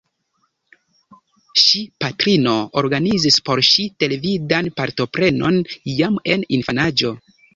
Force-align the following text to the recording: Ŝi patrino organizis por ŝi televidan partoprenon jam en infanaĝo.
Ŝi 1.63 1.81
patrino 2.03 2.53
organizis 2.83 3.37
por 3.49 3.61
ŝi 3.69 3.85
televidan 4.05 4.71
partoprenon 4.81 5.63
jam 6.01 6.17
en 6.37 6.49
infanaĝo. 6.61 7.13